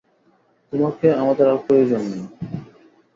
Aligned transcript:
তোমাকে 0.73 1.07
আমাদের 1.13 1.45
আর 1.47 1.57
প্রয়োজন 1.57 2.01
নেই। 2.11 2.23